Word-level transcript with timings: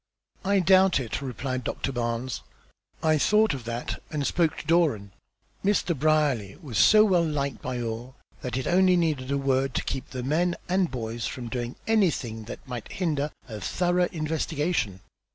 "I 0.43 0.61
doubt 0.61 0.99
it," 0.99 1.21
replied 1.21 1.63
Doctor 1.63 1.91
Barnes. 1.91 2.41
"I 3.03 3.19
thought 3.19 3.53
of 3.53 3.65
that, 3.65 4.01
and 4.09 4.25
spoke 4.25 4.57
to 4.57 4.65
Doran. 4.65 5.11
Mr. 5.63 5.95
Brierly 5.95 6.57
was 6.59 6.79
so 6.79 7.05
well 7.05 7.23
liked 7.23 7.61
by 7.61 7.79
all 7.83 8.15
that 8.41 8.57
it 8.57 8.65
only 8.65 8.97
needed 8.97 9.29
a 9.29 9.37
word 9.37 9.75
to 9.75 9.83
keep 9.85 10.09
the 10.09 10.23
men 10.23 10.55
and 10.67 10.89
boys 10.89 11.27
from 11.27 11.49
doing 11.49 11.75
anything 11.85 12.45
that 12.45 12.67
might 12.67 12.93
hinder 12.93 13.31
a 13.47 13.61
thorough 13.61 14.09
investigation. 14.11 15.01